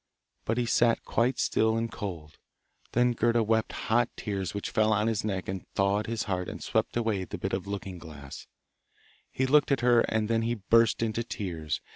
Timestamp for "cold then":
1.91-3.11